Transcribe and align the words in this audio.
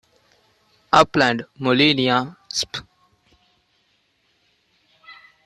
Upland 0.99 1.45
"Molinia" 1.61 2.17
spp. 2.49 2.81